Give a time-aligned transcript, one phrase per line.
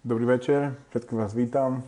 [0.00, 1.84] Dobrý večer, všetkých vás vítam.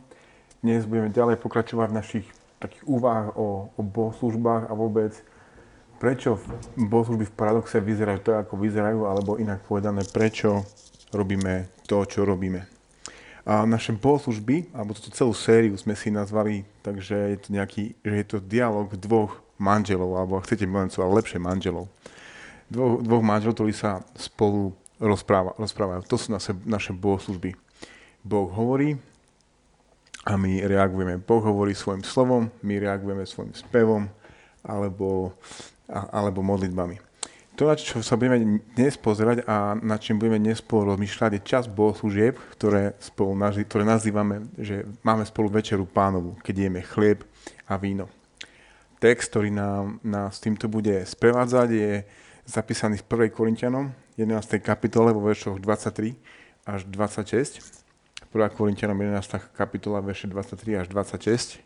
[0.60, 2.26] Dnes budeme ďalej pokračovať v našich
[2.60, 5.16] takých úvah o, o bohoslužbách a vôbec
[5.96, 6.36] prečo
[6.76, 10.60] bohoslužby v paradoxe vyzerajú tak, ako vyzerajú, alebo inak povedané, prečo
[11.08, 12.68] robíme to, čo robíme.
[13.48, 18.12] A naše bohoslužby, alebo túto celú sériu sme si nazvali, takže je to nejaký, že
[18.12, 21.88] je to dialog dvoch manželov, alebo ak chcete milencov, ale lepšie manželov.
[22.68, 26.04] Dvoch, dvoch manželov, ktorí sa spolu rozpráva, rozprávajú.
[26.12, 27.61] To sú naše, naše bohoslužby.
[28.22, 28.94] Boh hovorí
[30.22, 31.18] a my reagujeme.
[31.18, 34.06] Boh hovorí svojim slovom, my reagujeme svojim spevom
[34.62, 35.34] alebo,
[35.90, 37.02] alebo modlitbami.
[37.58, 41.42] To, na čo sa budeme dnes pozerať a na čím budeme dnes spolu rozmýšľať, je
[41.44, 43.36] čas bohoslúžieb, ktoré, spolu,
[43.68, 47.26] ktoré nazývame, že máme spolu večeru pánovu, keď jeme chlieb
[47.68, 48.08] a víno.
[49.02, 51.92] Text, ktorý nám, nás týmto bude sprevádzať, je
[52.46, 53.36] zapísaný v 1.
[53.36, 54.62] Korintianom, 11.
[54.62, 56.14] kapitole vo veršoch 23
[56.64, 57.81] až 26
[58.32, 58.48] 1.
[58.56, 59.52] Korintianom 11.
[59.52, 61.60] kapitola, verše 23 až 26.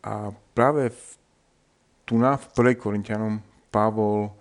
[0.00, 1.00] A práve v,
[2.08, 2.80] tu na v 1.
[2.80, 4.32] Korintianom Pavol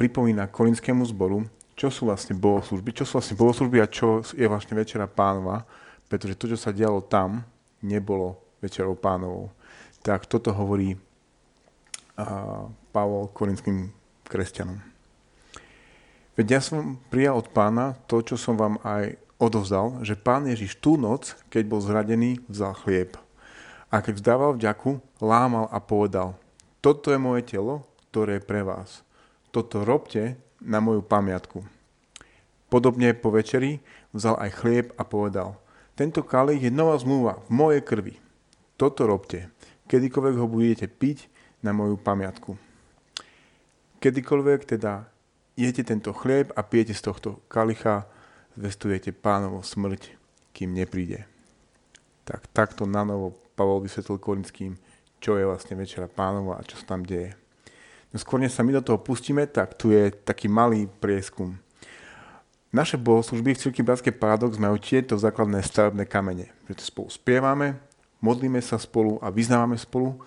[0.00, 1.44] pripomína korinskému zboru,
[1.76, 5.68] čo sú vlastne bohoslužby, čo sú vlastne bohoslužby a čo je vlastne Večera pánova,
[6.08, 7.44] pretože to, čo sa dialo tam,
[7.84, 9.52] nebolo Večerou pánovou.
[10.00, 10.96] Tak toto hovorí
[12.16, 13.92] a, Pavol korinským
[14.24, 14.80] kresťanom.
[16.40, 20.76] Veď ja som prijal od pána to, čo som vám aj odovzdal, že pán Ježiš
[20.78, 23.16] tú noc, keď bol zradený, vzal chlieb.
[23.88, 26.36] A keď vzdával vďaku, lámal a povedal,
[26.84, 29.02] toto je moje telo, ktoré je pre vás.
[29.50, 31.64] Toto robte na moju pamiatku.
[32.70, 33.82] Podobne po večeri
[34.14, 35.58] vzal aj chlieb a povedal,
[35.98, 38.14] tento kalich je nová zmluva v mojej krvi.
[38.78, 39.50] Toto robte,
[39.90, 41.26] kedykoľvek ho budete piť
[41.60, 42.54] na moju pamiatku.
[44.00, 45.10] Kedykoľvek teda
[45.60, 48.08] jete tento chlieb a pijete z tohto kalicha,
[48.58, 50.14] zvestujete pánovo smrť,
[50.54, 51.26] kým nepríde.
[52.26, 54.78] Tak takto na novo Pavol vysvetlil Korinským,
[55.20, 57.36] čo je vlastne Večera pánova a čo sa tam deje.
[58.10, 61.54] No skôr než sa my do toho pustíme, tak tu je taký malý prieskum.
[62.70, 66.54] Naše bohoslužby v Cirky Bratskej paradox majú tieto základné stavebné kamene.
[66.70, 67.78] Že to spolu spievame,
[68.22, 70.18] modlíme sa spolu a vyznávame spolu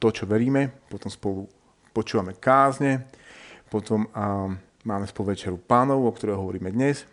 [0.00, 1.48] to, čo veríme, potom spolu
[1.92, 3.04] počúvame kázne,
[3.68, 4.48] potom a,
[4.88, 7.04] máme spolu večeru pánov, o ktorej hovoríme dnes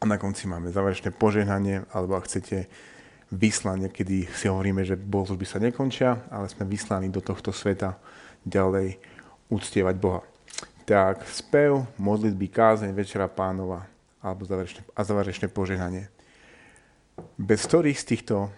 [0.00, 2.64] a na konci máme záverečné požehnanie, alebo ak chcete
[3.28, 8.00] vyslanie, kedy si hovoríme, že bohoslužby sa nekončia, ale sme vyslaní do tohto sveta
[8.42, 8.96] ďalej
[9.52, 10.24] uctievať Boha.
[10.88, 13.86] Tak spev, modlitby, kázeň, večera pánova
[14.24, 16.08] alebo záverečné, a záverečné požehnanie.
[17.36, 18.48] Bez ktorých z týchto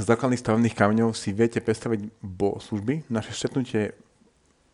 [0.00, 3.92] základných stavebných kameňov si viete predstaviť bohoslužby, naše stretnutie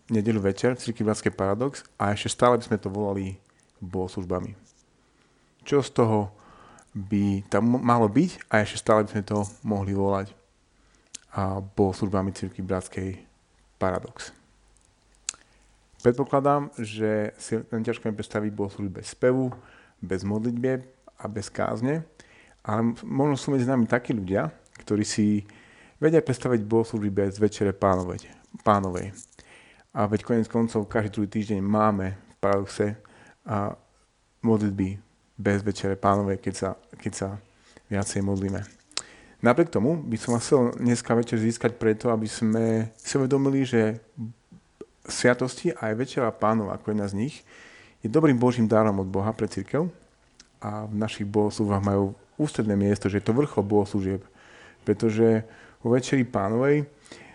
[0.07, 1.03] nedelu večer, Cirky
[1.35, 3.37] Paradox a ešte stále by sme to volali
[3.83, 4.62] bohoslužbami
[5.63, 6.31] čo z toho
[6.93, 10.37] by tam malo byť a ešte stále by sme to mohli volať
[11.33, 13.17] a službami Cirky Bratskej
[13.81, 14.37] Paradox.
[16.05, 19.49] Predpokladám, že si len ťažko mi predstaviť služby bez spevu,
[20.03, 20.83] bez modlitby
[21.23, 22.05] a bez kázne,
[22.67, 24.51] ale možno sú medzi nami takí ľudia,
[24.83, 25.47] ktorí si
[26.03, 28.29] vedia predstaviť služby bez večere pánovej.
[28.67, 29.15] pánovej.
[29.95, 32.87] A veď konec koncov každý druhý týždeň máme v paradoxe
[33.47, 33.73] a
[34.43, 36.71] modlitby bez večere pánovej, keď sa,
[37.01, 37.29] keď sa
[37.89, 38.61] viacej modlíme.
[39.43, 43.99] Napriek tomu by som vás chcel dneska večer získať preto, aby sme si uvedomili, že
[45.03, 47.43] sviatosti a aj večera pánov, ako jedna z nich,
[48.03, 49.91] je dobrým Božím dárom od Boha pre církev
[50.63, 54.23] a v našich bohoslúžbách majú ústredné miesto, že je to vrchol bohoslúžieb,
[54.87, 55.43] pretože
[55.83, 56.87] vo večeri pánovej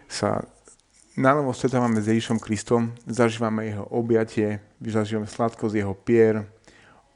[0.07, 0.47] sa
[1.19, 6.47] na novo stretávame s Ježišom Kristom, zažívame jeho objatie, zažívame sladkosť jeho pier,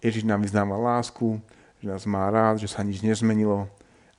[0.02, 1.38] Ježiš nám vyznáva lásku,
[1.78, 3.70] že nás má rád, že sa nič nezmenilo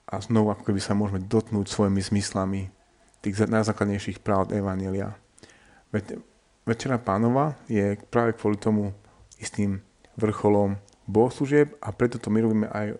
[0.07, 2.71] a znovu ako keby sa môžeme dotknúť svojimi zmyslami
[3.23, 5.15] tých najzákladnejších práv Evanielia.
[6.63, 8.95] Večera pánova je práve kvôli tomu
[9.39, 9.83] istým
[10.19, 10.79] vrcholom
[11.11, 12.99] bohoslúžieb a preto to my robíme aj,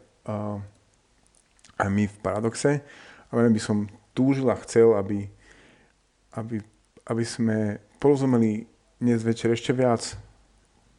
[1.79, 2.83] aj my v paradoxe.
[3.29, 5.31] A veľmi by som túžil a chcel, aby,
[6.35, 6.59] aby,
[7.07, 8.67] aby sme porozumeli
[8.99, 10.19] dnes večer ešte viac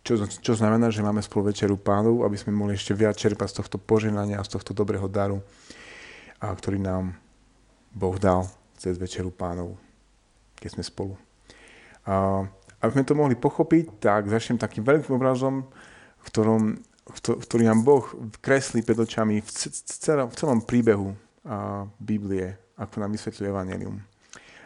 [0.03, 3.57] čo, čo znamená, že máme spolu večeru pánov, aby sme mohli ešte viac čerpať z
[3.63, 5.39] tohto poženania a z tohto dobrého daru,
[6.43, 7.15] a ktorý nám
[7.95, 8.43] Boh dal
[8.75, 9.79] cez večeru pánov,
[10.59, 11.15] keď sme spolu.
[12.03, 12.43] A,
[12.83, 15.63] aby sme to mohli pochopiť, tak začnem takým veľkým obrazom,
[16.19, 16.61] v ktorom,
[17.23, 18.03] ktorý nám Boh
[18.43, 19.49] kreslí pred očami v,
[19.87, 21.15] celom, v celom príbehu
[21.47, 24.03] a, Biblie, ako nám vysvetľuje Evangelium.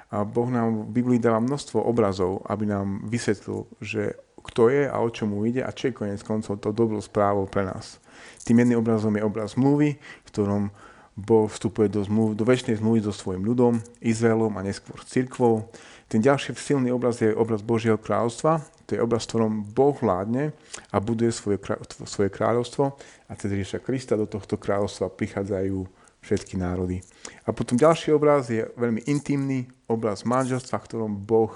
[0.09, 4.95] A Boh nám v Biblii dáva množstvo obrazov, aby nám vysvetlil, že kto je a
[5.03, 7.99] o mu ide a čo je konec koncov to dobrou správou pre nás.
[8.47, 10.71] Tým jedným obrazom je obraz zmluvy, v ktorom
[11.17, 15.65] Boh vstupuje do, zmluv, do väčšnej zmluvy so svojim ľudom, Izraelom a neskôr s cirkvou.
[16.05, 18.61] Ten ďalší silný obraz je obraz Božieho kráľovstva.
[18.87, 20.55] To je obraz, v ktorom Boh vládne
[20.93, 21.59] a buduje svoje,
[22.07, 22.95] svoje kráľovstvo
[23.27, 25.89] a cez Ježiša Krista do tohto kráľovstva prichádzajú
[26.21, 27.01] všetky národy.
[27.43, 31.51] A potom ďalší obraz je veľmi intimný obraz manželstva, v ktorom Boh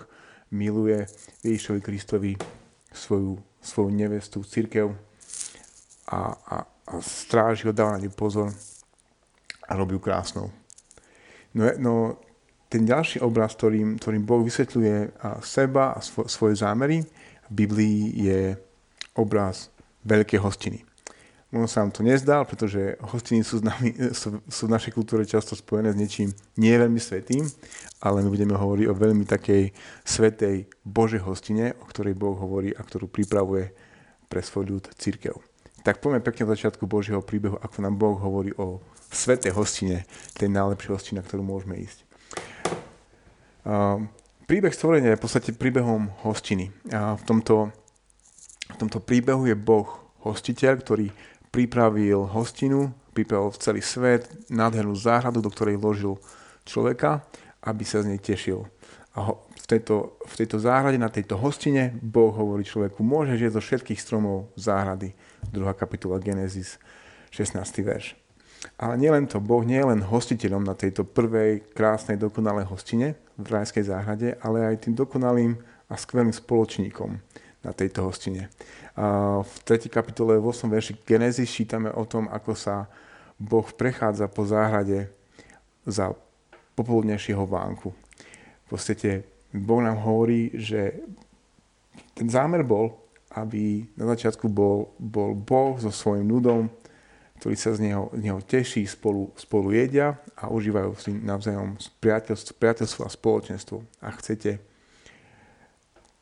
[0.52, 1.08] miluje
[1.46, 2.34] Ježišovi Kristovi
[2.94, 4.92] svoju, svoju nevestu, církev
[6.08, 8.52] a, a, a stráži ho, dáva na ňu pozor
[9.68, 10.52] a robí ju krásnou.
[11.56, 11.94] No, no
[12.72, 17.04] ten ďalší obraz, ktorým, ktorým Boh vysvetľuje seba a svo, svoje zámery
[17.48, 18.56] v Biblii je
[19.16, 19.68] obraz
[20.08, 20.80] veľkej hostiny.
[21.52, 25.52] Možno sa vám to nezdá, pretože hostiny sú, nami, sú, sú v našej kultúre často
[25.52, 27.44] spojené s niečím nie veľmi svetým,
[28.00, 29.76] ale my budeme hovoriť o veľmi takej
[30.08, 33.76] svetej Božej hostine, o ktorej Boh hovorí a ktorú pripravuje
[34.32, 35.36] pre svoj ľud církev.
[35.84, 38.80] Tak poďme pekne od začiatku Božieho príbehu, ako nám Boh hovorí o
[39.12, 40.08] svetej hostine,
[40.40, 42.08] tej najlepšej hostine, na ktorú môžeme ísť.
[43.68, 44.08] Uh,
[44.48, 46.72] príbeh stvorenia je v podstate príbehom hostiny.
[46.96, 47.76] A v tomto,
[48.72, 51.12] v tomto príbehu je Boh hostiteľ, ktorý
[51.52, 56.16] pripravil hostinu, pripravil celý svet, nádhernú záhradu, do ktorej vložil
[56.64, 57.28] človeka,
[57.62, 58.66] aby sa z nej tešil.
[59.12, 63.62] A v tejto, v tejto záhrade, na tejto hostine, Boh hovorí človeku, môžeš jesť zo
[63.62, 65.12] všetkých stromov záhrady.
[65.52, 65.60] 2.
[65.76, 66.80] kapitola Genesis,
[67.36, 67.60] 16.
[67.84, 68.16] verš.
[68.80, 73.48] Ale nielen to, Boh nie je len hostiteľom na tejto prvej krásnej dokonalej hostine v
[73.52, 75.60] rajskej záhrade, ale aj tým dokonalým
[75.92, 77.20] a skvelým spoločníkom
[77.62, 78.50] na tejto hostine.
[79.42, 79.88] V 3.
[79.88, 80.68] kapitole v 8.
[80.68, 82.90] verši Genesis čítame o tom, ako sa
[83.38, 85.10] Boh prechádza po záhrade
[85.86, 86.14] za
[86.78, 87.94] popoludnejšieho vánku.
[88.66, 91.02] V podstate Boh nám hovorí, že
[92.14, 92.98] ten zámer bol,
[93.32, 96.70] aby na začiatku bol, bol Boh so svojím ľudom,
[97.42, 102.54] ktorí sa z neho, z neho teší, spolu, spolu jedia a užívajú si navzájom priateľstvo,
[102.54, 103.78] priateľstvo a spoločenstvo.
[104.06, 104.62] A chcete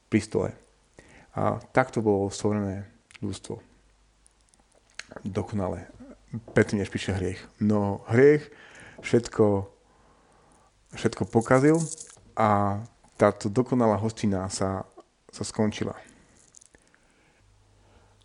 [0.07, 0.49] pri stole.
[1.39, 2.83] A takto bolo stvorené
[3.23, 3.63] ľudstvo.
[5.23, 5.87] Dokonale.
[6.51, 7.39] Predtým, než píše hriech.
[7.63, 8.51] No hriech
[8.99, 9.71] všetko,
[10.99, 11.79] všetko pokazil
[12.35, 12.83] a
[13.15, 14.83] táto dokonalá hostina sa,
[15.31, 15.95] sa skončila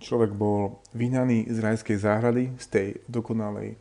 [0.04, 3.80] človek bol vyhnaný z rajskej záhrady, z tej dokonalej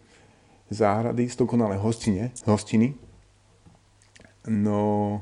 [0.72, 2.96] záhrady, z dokonalej hostine, hostiny.
[4.48, 5.20] No,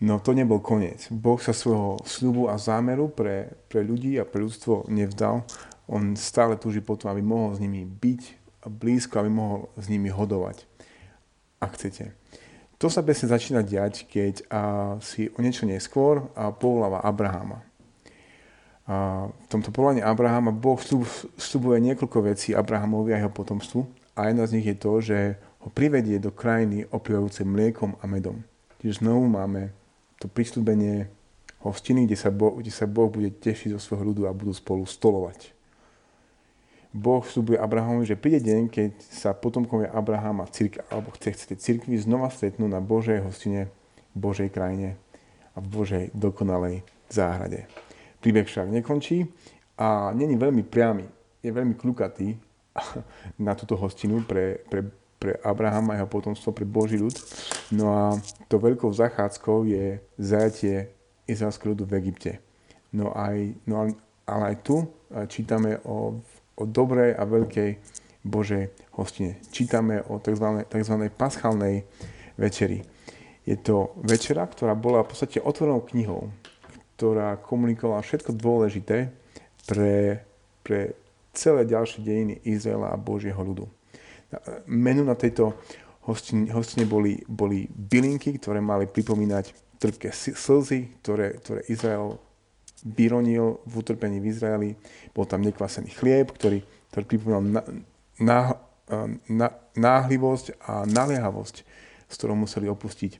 [0.00, 1.08] no to nebol koniec.
[1.08, 5.46] Boh sa svojho sľubu a zámeru pre, pre ľudí a pre ľudstvo nevzdal.
[5.86, 8.22] On stále túži potom, aby mohol s nimi byť
[8.66, 10.66] blízko, aby mohol s nimi hodovať,
[11.62, 12.10] ak chcete.
[12.76, 14.62] To sa presne začína diať, keď a,
[15.00, 17.64] si o niečo neskôr a povoláva Abrahama.
[18.86, 23.82] A v tomto povolaní Abrahama Boh vstupuje niekoľko vecí Abrahamovi a jeho potomstvu
[24.14, 25.18] a jedna z nich je to, že
[25.64, 28.46] ho privedie do krajiny oplývajúcej mliekom a medom.
[28.78, 29.74] Čiže znovu máme
[30.20, 31.10] to pristúbenie
[31.60, 34.86] hostiny, kde sa, boh, kde sa Boh bude tešiť zo svojho ľudu a budú spolu
[34.86, 35.56] stolovať.
[36.96, 42.00] Boh vstupuje Abrahamovi, že príde deň, keď sa potomkovia Abrahama círk, alebo chce, chcete cirkvi
[42.00, 43.68] znova stretnú na Božej hostine,
[44.16, 44.96] Božej krajine
[45.52, 46.80] a v Božej dokonalej
[47.12, 47.68] záhrade.
[48.24, 49.28] Príbeh však nekončí
[49.76, 51.04] a není veľmi priamy,
[51.44, 52.32] je veľmi klukatý
[53.46, 57.16] na túto hostinu pre, pre, pre Abrahama a jeho potomstvo, pre Boží ľud.
[57.72, 58.02] No a
[58.46, 60.92] to veľkou zachádzkou je zajatie
[61.26, 62.32] izraelského ľudu v Egypte.
[62.92, 63.90] No, aj, no
[64.28, 64.86] ale aj tu
[65.28, 66.20] čítame o,
[66.56, 67.70] o dobrej a veľkej
[68.26, 69.38] Božej hostine.
[69.50, 70.66] Čítame o tzv.
[70.66, 70.94] tzv.
[71.14, 71.86] paschálnej
[72.36, 72.82] večeri.
[73.46, 76.30] Je to večera, ktorá bola v podstate otvorenou knihou
[76.96, 79.12] ktorá komunikovala všetko dôležité
[79.68, 80.24] pre,
[80.64, 80.96] pre
[81.36, 83.68] celé ďalšie dejiny Izraela a Božieho ľudu.
[84.66, 85.56] Menu na tejto
[86.06, 92.16] hostine, hostine boli, boli bylinky, ktoré mali pripomínať trpké slzy, ktoré, ktoré Izrael
[92.86, 94.70] vyronil v utrpení v Izraeli.
[95.12, 96.62] Bol tam nekvasený chlieb, ktorý,
[96.92, 97.62] ktorý pripomínal na,
[98.20, 98.38] na,
[99.26, 101.56] na, náhlivosť a naliehavosť,
[102.06, 103.18] s ktorou museli opustiť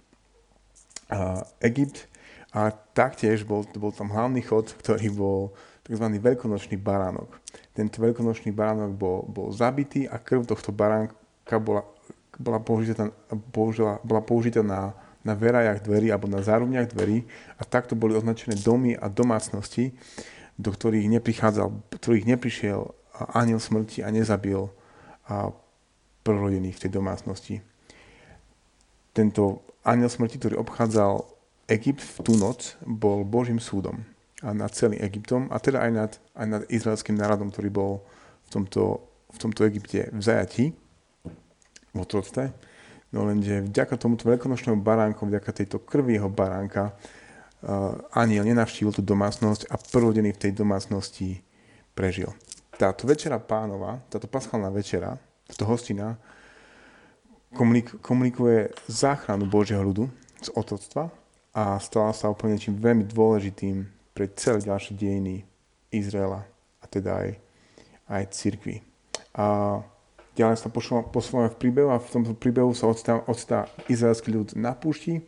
[1.63, 2.07] Egypt
[2.55, 5.41] a taktiež bol, bol tam hlavný chod, ktorý bol
[5.87, 6.07] tzv.
[6.19, 7.39] veľkonočný baránok.
[7.71, 11.87] Tento veľkonočný baránok bol, bol zabitý a krv tohto baránka bola,
[12.35, 13.15] bola použitá,
[13.55, 17.23] použila, bola použitá na, na verajach dverí alebo na zárubniach dverí
[17.57, 19.95] a takto boli označené domy a domácnosti,
[20.59, 22.91] do ktorých neprichádzal, ktorých neprišiel
[23.33, 24.69] aniel smrti a nezabil
[25.31, 25.55] a
[26.21, 27.55] prorodených v tej domácnosti.
[29.17, 31.25] Tento aniel smrti, ktorý obchádzal
[31.73, 34.05] Egypt v tú noc bol Božím súdom.
[34.45, 37.93] A nad celým Egyptom a teda aj nad, aj nad izraelským národom, ktorý bol
[38.47, 39.01] v tomto,
[39.33, 40.65] v tomto Egypte v zajatí,
[41.93, 42.53] v otroctve.
[43.17, 49.01] No lenže vďaka tomuto veľkonočnému baránku, vďaka tejto krvi jeho baránka, uh, aniel nenavštívil tú
[49.01, 51.41] domácnosť a prvodený v tej domácnosti
[51.97, 52.29] prežil.
[52.77, 55.17] Táto večera pánova, táto paschálna večera,
[55.49, 56.21] táto hostina,
[57.57, 60.13] komunik- komunikuje záchranu Božieho ľudu
[60.45, 61.09] z otroctva
[61.57, 65.45] a stala sa úplne čím veľmi dôležitým pre celé ďalšie dejiny
[65.93, 66.49] Izraela
[66.81, 67.31] a teda aj,
[68.09, 68.81] aj cirkvi.
[69.37, 69.79] A
[70.33, 70.73] ďalej sa
[71.13, 75.21] posúvame v príbehu a v tomto príbehu sa odstá, odstá izraelský ľud na púšti,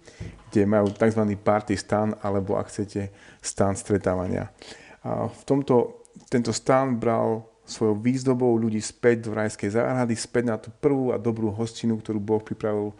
[0.48, 1.22] kde majú tzv.
[1.36, 3.12] party stan, alebo ak chcete,
[3.44, 4.48] stan stretávania.
[5.04, 10.56] A v tomto, tento stan bral svojou výzdobou ľudí späť do rajskej záhrady, späť na
[10.56, 12.96] tú prvú a dobrú hostinu, ktorú Boh pripravil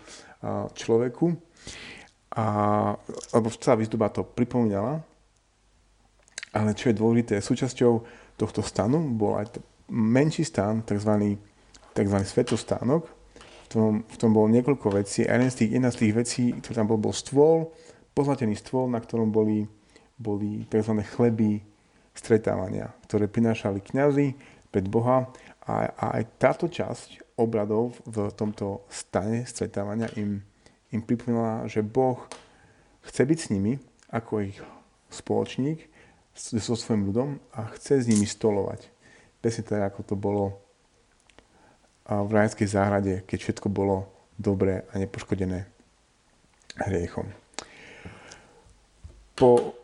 [0.77, 1.33] človeku.
[2.37, 2.45] A,
[3.33, 5.01] lebo celá výzdoba to pripomínala.
[6.59, 7.93] Ale čo je dôležité, súčasťou
[8.35, 11.39] tohto stanu bol aj menší stan, tzv
[11.99, 12.19] tzv.
[12.23, 13.03] svetostánok.
[13.67, 15.29] V tom, v tom bolo niekoľko vecí.
[15.29, 17.75] Jeden z tých, jedna z tých vecí, ktorý tam bol, bol stôl,
[18.17, 19.69] pozlatený stôl, na ktorom boli,
[20.17, 21.05] boli tzv.
[21.05, 21.61] chleby
[22.17, 24.35] stretávania, ktoré prinášali kňazi
[24.73, 25.29] pred Boha
[25.69, 30.43] a, a aj táto časť obradov v tomto stane stretávania im,
[30.91, 32.25] im pripomínala, že Boh
[33.05, 33.79] chce byť s nimi
[34.11, 34.59] ako ich
[35.13, 35.98] spoločník
[36.39, 38.87] so svojím ľudom a chce s nimi stolovať.
[39.43, 40.45] Presne tak, ako to bolo
[42.09, 45.67] v rajskej záhrade, keď všetko bolo dobré a nepoškodené
[46.89, 47.29] hriechom.
[49.35, 49.75] Po,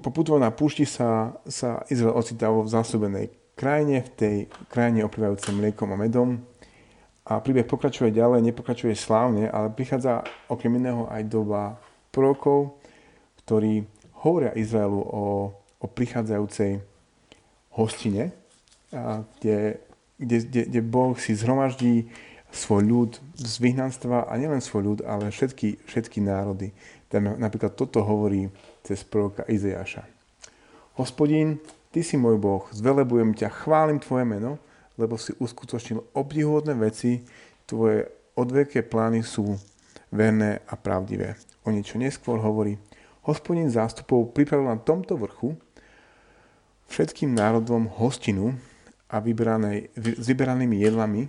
[0.00, 4.36] po putovaní na púšti sa, sa Izrael ocitá vo zásobenej krajine, v tej
[4.72, 6.40] krajine oplývajúcej mliekom a medom.
[7.28, 11.78] A príbeh pokračuje ďalej, nepokračuje slávne, ale prichádza okrem iného aj doba
[12.10, 12.80] prorokov,
[13.44, 13.86] ktorí
[14.24, 16.84] hovoria Izraelu o, o prichádzajúcej
[17.74, 18.36] hostine,
[19.40, 19.80] kde
[20.20, 22.12] kde, kde, Boh si zhromaždí
[22.52, 23.10] svoj ľud
[23.40, 26.76] z vyhnanstva a nielen svoj ľud, ale všetky, všetky národy.
[27.14, 28.52] Napríklad toto hovorí
[28.84, 30.04] cez proroka Izeáša.
[31.00, 31.58] Hospodín,
[31.90, 34.62] Ty si môj Boh, zvelebujem ťa, chválim Tvoje meno,
[34.94, 37.24] lebo si uskutočnil obdivuhodné veci,
[37.66, 38.06] Tvoje
[38.38, 39.58] odveké plány sú
[40.10, 41.34] verné a pravdivé.
[41.66, 42.78] O niečo neskôr hovorí,
[43.26, 45.58] hospodín zástupov pripravil na tomto vrchu
[46.90, 48.58] všetkým národom hostinu,
[49.10, 51.26] a s vyberanými jedlami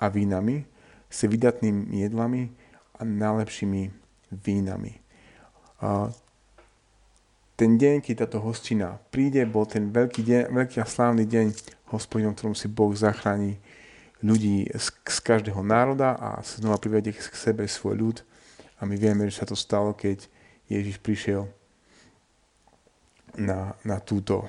[0.00, 0.64] a vínami,
[1.12, 2.48] s vydatnými jedlami
[2.96, 3.92] a najlepšími
[4.32, 4.92] vínami.
[5.84, 6.08] A
[7.54, 11.46] ten deň, keď táto hostina príde, bol ten veľký, deň, veľký a slávny deň
[11.92, 13.60] hospodinom, ktorom si Boh zachráni
[14.24, 18.16] ľudí z, z každého národa a znova privedie k sebe svoj ľud.
[18.80, 20.26] A my vieme, že sa to stalo, keď
[20.66, 21.46] Ježiš prišiel
[23.38, 24.48] na, na, túto,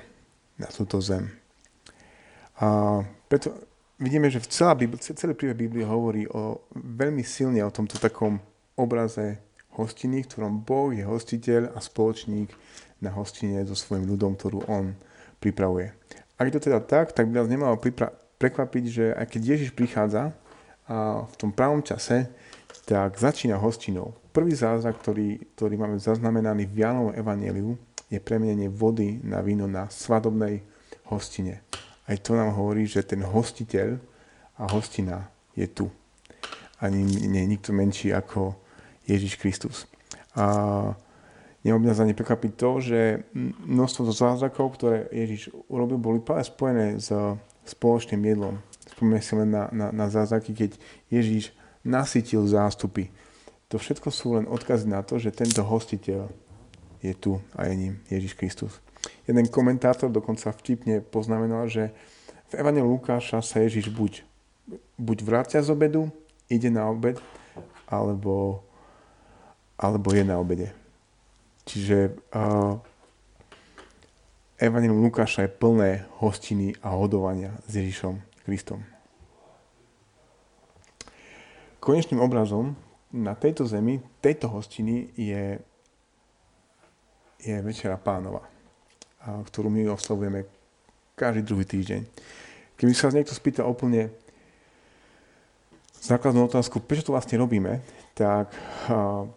[0.56, 1.28] na túto zem.
[2.56, 3.52] A preto
[4.00, 8.40] vidíme, že celá Bibli, celý príbeh Biblie hovorí o, veľmi silne o tomto takom
[8.76, 9.40] obraze
[9.76, 12.48] hostiny, v ktorom Boh je hostiteľ a spoločník
[13.04, 14.96] na hostine so svojím ľudom, ktorú on
[15.40, 15.92] pripravuje.
[16.40, 19.70] Ak je to teda tak, tak by nás nemalo pripra- prekvapiť, že aj keď Ježiš
[19.76, 20.32] prichádza
[20.88, 22.28] a v tom pravom čase,
[22.86, 24.14] tak začína hostinou.
[24.30, 27.74] Prvý zázrak, ktorý, ktorý máme zaznamenaný v Jánovom evaneliu,
[28.06, 30.62] je premenenie vody na víno na svadobnej
[31.10, 31.66] hostine.
[32.06, 33.98] Aj to nám hovorí, že ten hostiteľ
[34.62, 35.26] a hostina
[35.58, 35.90] je tu.
[36.78, 38.54] Ani nie je nikto menší ako
[39.08, 39.90] Ježiš Kristus.
[40.36, 40.94] A
[41.66, 43.26] ani prekvapiť to, že
[43.66, 47.10] množstvo zázrakov, ktoré Ježiš urobil, boli práve spojené s
[47.66, 48.62] spoločným jedlom.
[48.86, 50.70] Spomíname si len na, na, na zázraky, keď
[51.10, 51.50] Ježiš
[51.82, 53.10] nasytil zástupy.
[53.74, 56.30] To všetko sú len odkazy na to, že tento hostiteľ
[57.06, 58.72] je tu a je ním Ježiš Kristus.
[59.26, 61.94] Jeden komentátor dokonca vtipne poznamenal, že
[62.50, 64.22] v Evangeliu Lukáša sa Ježiš buď,
[64.98, 66.10] buď vrácia z obedu,
[66.50, 67.18] ide na obed,
[67.86, 68.62] alebo,
[69.78, 70.70] alebo je na obede.
[71.66, 72.78] Čiže uh,
[74.56, 75.90] Evangelium Lukáša je plné
[76.22, 78.80] hostiny a hodovania s Ježišom Kristom.
[81.82, 82.78] Konečným obrazom
[83.12, 85.60] na tejto zemi, tejto hostiny je,
[87.46, 88.56] je Večera pánova
[89.26, 90.46] ktorú my oslavujeme
[91.18, 92.00] každý druhý týždeň.
[92.76, 94.12] Keby sa niekto spýta úplne
[95.98, 97.80] základnú otázku, prečo to vlastne robíme,
[98.12, 98.52] tak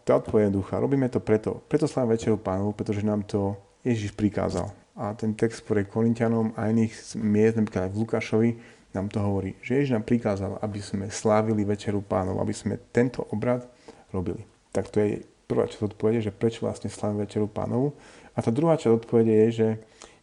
[0.05, 0.75] tá odpoveď je jednoduchá.
[0.77, 1.63] Robíme to preto.
[1.65, 4.69] Preto slávime Večeru Pánovu, pretože nám to Ježiš prikázal.
[4.99, 8.49] A ten text pre Korintianom a iných miest, napríklad aj v Lukášovi,
[8.91, 13.23] nám to hovorí, že Ježiš nám prikázal, aby sme slávili Večeru Pánov, aby sme tento
[13.31, 13.63] obrad
[14.11, 14.43] robili.
[14.75, 17.97] Tak to je prvá časť odpovede, že prečo vlastne slávime Večeru Pánovu.
[18.37, 19.67] A tá druhá časť odpovede je, že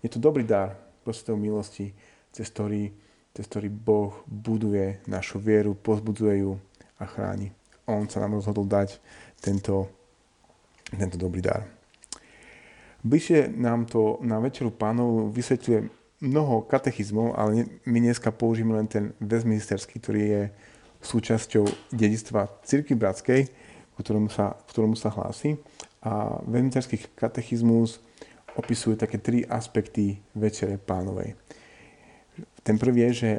[0.06, 1.90] je to dobrý dar prostredov milosti,
[2.30, 2.94] cez ktorý,
[3.34, 6.54] cez ktorý Boh buduje našu vieru, pozbudzuje ju
[7.02, 7.50] a chráni.
[7.90, 9.02] On sa nám rozhodol dať
[9.42, 9.90] tento,
[10.94, 11.66] tento dobrý dar.
[13.02, 15.90] Bližšie nám to na Večeru pánov vysvetľuje
[16.22, 20.42] mnoho katechizmov, ale my dneska použijeme len ten westminsterský, ktorý je
[21.04, 23.46] súčasťou dedictva Cirky Bratskej,
[23.98, 25.56] ktorému sa, ktorému sa hlási.
[26.06, 27.98] A westminsterský katechizmus
[28.56, 31.34] opisuje také tri aspekty Večere pánovej.
[32.62, 33.30] Ten prvý je, že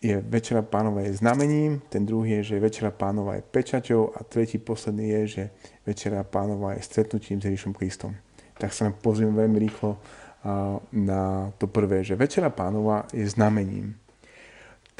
[0.00, 4.56] je Večera pánova je znamením, ten druhý je, že Večera pánova je pečaťou a tretí,
[4.56, 5.44] posledný je, že
[5.84, 8.16] Večera pánova je stretnutím s Ježišom Kristom.
[8.56, 10.00] Tak sa pozrieme veľmi rýchlo
[10.96, 13.99] na to prvé, že Večera pánova je znamením.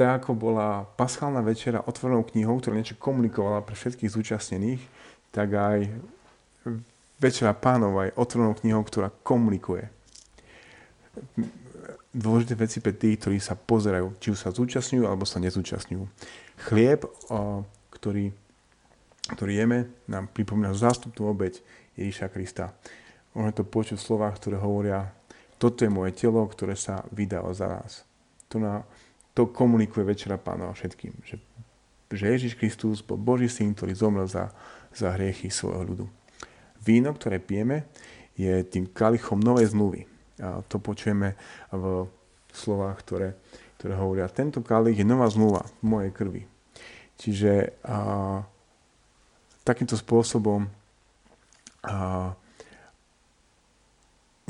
[0.01, 4.81] Tak ako bola paschálna večera otvorenou knihou, ktorá niečo komunikovala pre všetkých zúčastnených,
[5.29, 5.79] tak aj
[7.21, 9.93] Večera pánova je otvorenou knihou, ktorá komunikuje.
[12.17, 16.09] Dôležité veci pre tých, ktorí sa pozerajú, či už sa zúčastňujú, alebo sa nezúčastňujú.
[16.65, 17.05] Chlieb,
[17.93, 18.33] ktorý,
[19.37, 21.61] ktorý jeme, nám pripomína zástupnú obeď
[22.01, 22.73] Ježíša Krista.
[23.37, 25.13] Môžeme to počuť v slovách, ktoré hovoria
[25.61, 28.01] toto je moje telo, ktoré sa vydalo za nás.
[28.49, 28.81] To, na,
[29.41, 31.41] to komunikuje Večera Pánova všetkým, že,
[32.13, 34.53] že Ježiš Kristus bol Boží syn, ktorý zomrel za,
[34.93, 36.05] za hriechy svojho ľudu.
[36.85, 37.89] Víno, ktoré pijeme,
[38.37, 40.05] je tým kalichom novej zmluvy.
[40.45, 41.41] A to počujeme
[41.73, 42.05] v
[42.53, 43.29] slovách, ktoré,
[43.81, 46.43] ktoré hovoria, tento kalich je nová zmluva v mojej krvi.
[47.17, 48.45] Čiže a,
[49.65, 50.69] takýmto spôsobom
[51.89, 52.37] a,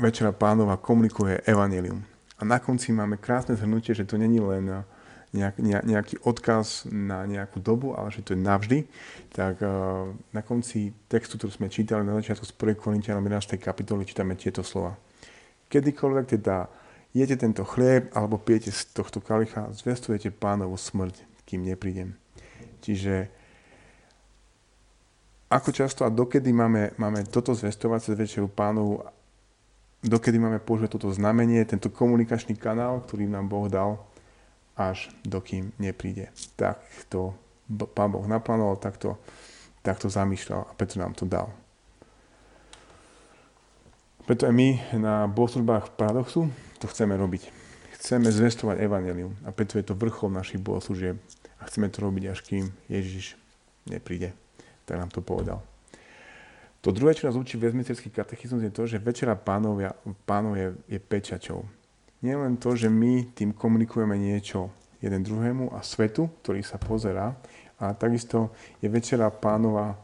[0.01, 2.10] Večera pánova komunikuje evanelium.
[2.41, 4.81] A na konci máme krásne zhrnutie, že to není len
[5.31, 8.79] nejak, nejaký odkaz na nejakú dobu, ale že to je navždy.
[9.31, 12.81] Tak uh, na konci textu, ktorý sme čítali na začiatku z 1.
[12.81, 13.61] Korintianom 11.
[13.61, 14.97] kapitoly, čítame tieto slova.
[15.71, 16.67] Kedykoľvek teda
[17.15, 22.17] jete tento chlieb alebo pijete z tohto kalicha, zvestujete pánovu smrť, kým neprídem.
[22.83, 23.29] Čiže
[25.51, 29.03] ako často a dokedy máme, máme toto zvestovať cez večeru pánovu
[30.01, 34.01] dokedy máme používať toto znamenie, tento komunikačný kanál, ktorý nám Boh dal,
[34.73, 36.33] až dokým nepríde.
[36.57, 37.37] Tak to
[37.71, 39.15] Pán Boh naplánoval, tak to,
[39.79, 41.53] tak to zamýšľal a preto nám to dal.
[44.27, 47.47] Preto aj my na bohoslužbách paradoxu to chceme robiť.
[47.95, 51.15] Chceme zvestovať evanelium a preto je to vrchol našich bohoslužieb
[51.61, 53.37] a chceme to robiť až kým Ježiš
[53.87, 54.33] nepríde.
[54.89, 55.61] Tak nám to povedal.
[56.81, 59.77] To druhé, čo nás učí Westminsterský katechizmus, je to, že Večera pánov,
[60.25, 61.61] pánov je, je pečaťou.
[62.25, 67.37] Nie len to, že my tým komunikujeme niečo jeden druhému a svetu, ktorý sa pozerá,
[67.81, 69.97] a takisto je Večera pánova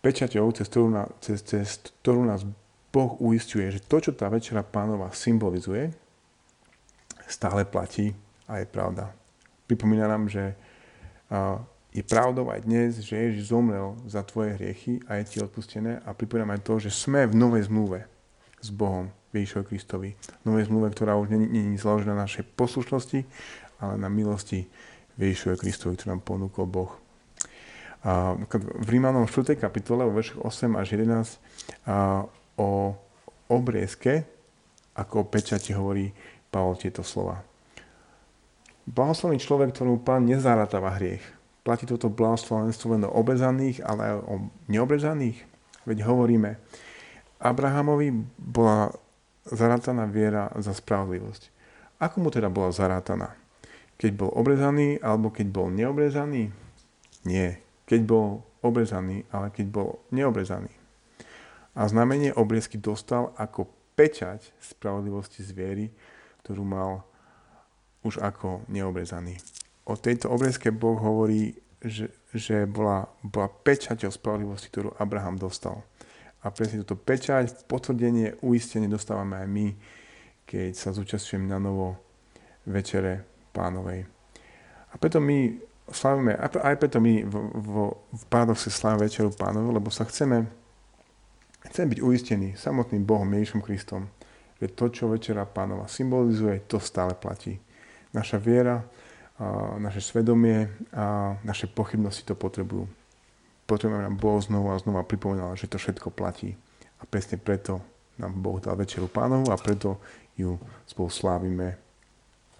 [0.00, 2.44] pečaťou, cez ktorú, na, cez, cez ktorú nás
[2.92, 5.92] Boh uistuje, že to, čo tá Večera pánova symbolizuje,
[7.28, 8.12] stále platí
[8.48, 9.12] a je pravda.
[9.68, 10.56] Pripomína nám, že
[11.94, 16.10] je pravdou aj dnes, že Ježiš zomrel za tvoje hriechy a je ti odpustené a
[16.10, 18.02] pripomínam aj to, že sme v novej zmluve
[18.58, 20.10] s Bohom, Ježišovi Kristovi.
[20.42, 23.22] Novej zmluve, ktorá už je založená na našej poslušnosti,
[23.78, 24.66] ale na milosti
[25.22, 26.90] Ježišovi Kristovi, ktorú nám ponúkol Boh.
[28.04, 29.54] V Rímanom 4.
[29.54, 32.26] kapitole, vo veršoch 8 až 11, a
[32.58, 32.94] o
[33.50, 34.26] obriezke,
[34.98, 36.10] ako o pečati hovorí
[36.50, 37.42] Pavol tieto slova.
[38.86, 41.24] Blahoslavný človek, ktorú pán nezarátáva hriech,
[41.64, 44.34] platí toto blahoslavenstvo len o obezaných, ale aj o
[44.68, 45.40] neobezaných?
[45.88, 46.60] Veď hovoríme,
[47.40, 48.92] Abrahamovi bola
[49.48, 51.48] zarátaná viera za spravodlivosť.
[52.04, 53.32] Ako mu teda bola zarátaná?
[53.96, 56.52] Keď bol obrezaný alebo keď bol neobrezaný?
[57.24, 57.64] Nie.
[57.88, 60.72] Keď bol obrezaný, ale keď bol neobrezaný.
[61.76, 65.86] A znamenie obriezky dostal ako pečať spravodlivosti z viery,
[66.44, 67.04] ktorú mal
[68.04, 69.40] už ako neobrezaný
[69.84, 71.52] o tejto obrezke Boh hovorí,
[71.84, 75.84] že, že bola, bola pečať o spravodlivosti, ktorú Abraham dostal.
[76.44, 79.66] A presne toto pečať, potvrdenie, uistenie dostávame aj my,
[80.44, 81.96] keď sa zúčastňujeme na novo
[82.68, 84.04] večere pánovej.
[84.92, 85.56] A preto my
[85.88, 90.48] slavíme, aj preto my v, v, v paradoxe slavíme večeru pánovu, lebo sa chceme,
[91.68, 94.08] chceme byť uistení samotným Bohom Ježišom Kristom,
[94.60, 97.60] že to, čo večera pánova symbolizuje, to stále platí.
[98.16, 98.84] Naša viera,
[99.78, 102.86] naše svedomie a naše pochybnosti to potrebujú.
[103.66, 106.54] Potrebujeme nám Boh znovu a znova pripomínal, že to všetko platí.
[107.00, 107.82] A presne preto
[108.20, 109.98] nám Boh dal večeru pánovu a preto
[110.38, 110.54] ju
[110.86, 111.74] spolu slávime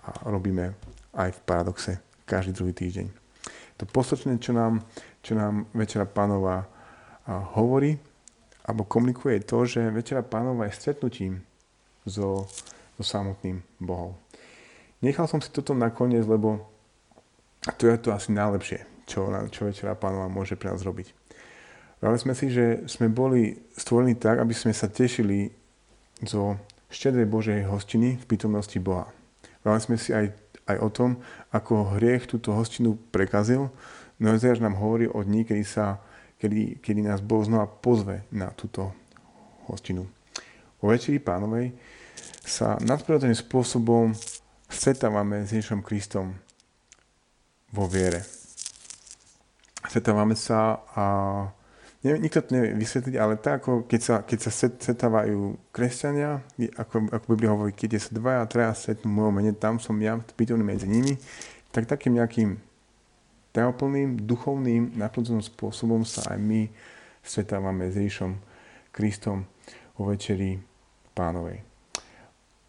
[0.03, 0.75] a robíme
[1.15, 1.93] aj v paradoxe
[2.27, 3.07] každý druhý týždeň.
[3.79, 4.83] To posledné, čo nám,
[5.23, 6.67] čo nám večera pánova
[7.55, 7.95] hovorí
[8.65, 11.45] alebo komunikuje to, že Večera pánova je stretnutím
[12.09, 12.49] so,
[12.97, 14.17] so samotným Bohom.
[15.05, 16.65] Nechal som si toto nakoniec, lebo
[17.77, 21.13] to je to asi najlepšie, čo, čo Večera pánova môže pre nás robiť.
[22.01, 25.53] Vrali sme si, že sme boli stvorení tak, aby sme sa tešili
[26.25, 26.57] zo
[26.89, 29.13] štedrej Božej hostiny v prítomnosti Boha.
[29.61, 30.33] Vrali sme si aj,
[30.73, 31.11] aj o tom,
[31.53, 33.69] ako hriech túto hostinu prekazil,
[34.17, 36.01] no Ezeáš nám hovorí o dní, kedy, sa,
[36.41, 38.93] kedy, kedy nás Boh znova pozve na túto
[39.69, 40.09] hostinu.
[40.81, 41.73] Vo Večeri pánovej
[42.45, 44.13] sa nadprirodzeným spôsobom
[44.75, 46.35] stretávame s Ježišom Kristom
[47.71, 48.27] vo viere.
[49.87, 51.05] Stretávame sa a
[52.05, 56.45] neviem, nikto to nevie vysvetliť, ale tak ako keď sa, keď sa stretávajú kresťania,
[56.77, 60.63] ako, ako Biblia hovorí, keď sa dvaja, traja stretnú v mene, tam som ja prítomný
[60.63, 61.17] medzi nimi,
[61.73, 62.61] tak takým nejakým
[63.55, 66.69] teoplným, duchovným, naplodzeným spôsobom sa aj my
[67.23, 68.37] stretávame s Ježišom
[68.91, 69.47] Kristom
[69.95, 70.59] vo večeri
[71.15, 71.63] pánovej.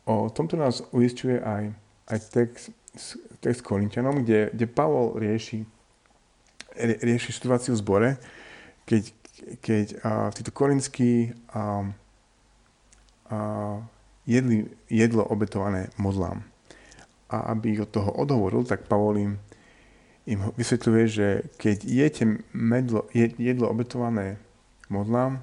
[0.05, 1.73] O tomto nás uistuje aj,
[2.09, 2.71] aj text,
[3.41, 5.65] text Korintianom, kde, kde Pavol rieši,
[6.77, 8.09] rieši situáciu v zbore,
[8.85, 9.03] keď,
[9.59, 11.89] keď a, títo korinskí a,
[13.29, 13.37] a,
[14.29, 16.45] jedli, jedlo obetované modlám.
[17.29, 19.33] A aby ich od toho odhovoril, tak Pavol im,
[20.29, 24.37] im vysvetľuje, že keď jete medlo, jedlo obetované
[24.93, 25.41] modlám,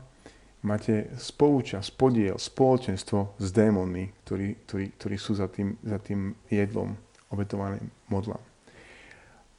[0.63, 6.95] máte spolúčasť, podiel, spoločenstvo s démonmi, ktorí, ktorí, ktorí sú za tým, za tým jedlom
[7.31, 8.41] obetovaným modlám.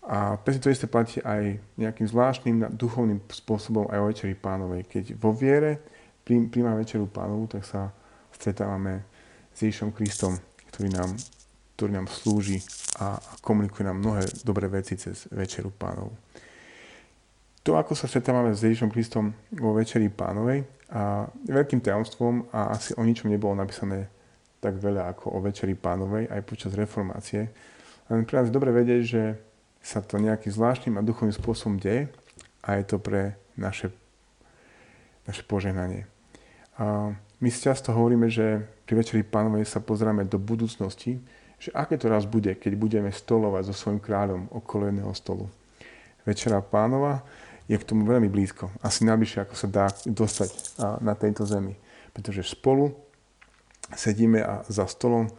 [0.03, 4.83] A presne to isté platí aj nejakým zvláštnym duchovným spôsobom aj o Večeri pánovej.
[4.83, 5.79] Keď vo viere
[6.27, 7.87] príjma Večeru pánovu, tak sa
[8.35, 9.07] stretávame
[9.55, 10.35] s Ježišom Kristom,
[10.75, 11.15] ktorý nám,
[11.79, 12.59] ktorý nám slúži
[12.99, 16.11] a komunikuje nám mnohé dobré veci cez Večeru pánovu.
[17.63, 22.93] To, ako sa stretávame s Ježišom Kristom vo Večeri pánovej, a veľkým tajomstvom a asi
[22.93, 24.13] o ničom nebolo napísané
[24.61, 27.49] tak veľa ako o Večeri pánovej aj počas reformácie.
[28.07, 29.23] Len pre nás dobre vedieť, že
[29.81, 32.07] sa to nejakým zvláštnym a duchovným spôsobom deje
[32.63, 33.91] a je to pre naše,
[35.27, 36.07] naše požehnanie.
[36.77, 37.11] A
[37.43, 41.19] my si často hovoríme, že pri Večeri pánovej sa pozrieme do budúcnosti,
[41.59, 45.49] že aké to raz bude, keď budeme stolovať so svojím kráľom okolo jedného stolu.
[46.23, 47.19] Večera pánova
[47.67, 48.71] je k tomu veľmi blízko.
[48.83, 50.49] Asi najbližšie, ako sa dá dostať
[50.99, 51.79] na tejto zemi.
[52.11, 52.93] Pretože spolu
[53.95, 55.31] sedíme a za stolom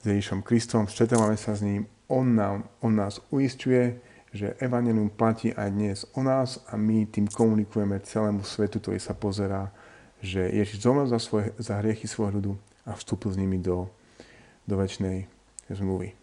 [0.00, 3.98] s Ježišom Kristom, stretávame sa s ním, on, nám, on nás uistuje,
[4.30, 9.16] že Evangelium platí aj dnes o nás a my tým komunikujeme celému svetu, ktorý sa
[9.16, 9.72] pozerá,
[10.20, 12.52] že Ježiš zomrel za, svoje, za hriechy svojho ľudu
[12.84, 13.88] a vstúpil s nimi do,
[14.68, 15.26] do väčšnej
[15.72, 16.14] zmluvy.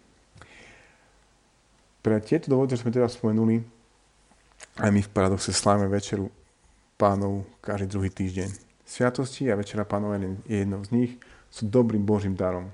[2.04, 3.64] Pre tieto dôvody, ktoré sme teda spomenuli,
[4.80, 6.34] aj my v Paradoxe slávime večeru
[6.98, 8.50] pánov každý druhý týždeň.
[8.86, 11.12] Sviatosti a večera pánov je jednou z nich,
[11.54, 12.74] sú dobrým Božím darom,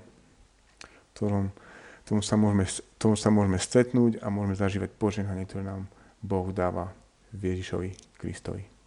[1.12, 1.52] ktorom
[2.08, 2.64] tomu sa môžeme,
[2.96, 5.86] tomu sa môžeme stretnúť a môžeme zažívať požehnanie, ktoré nám
[6.24, 6.92] Boh dáva
[7.30, 8.79] v Ježišovi Kristovi.